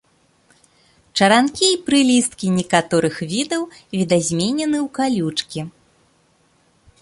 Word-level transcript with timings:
Чаранкі 1.19 1.65
і 1.73 1.75
прылісткі 1.89 2.47
некаторых 2.59 3.15
відаў 3.35 3.63
відазменены 3.95 4.77
ў 4.81 4.87
калючкі. 5.01 5.61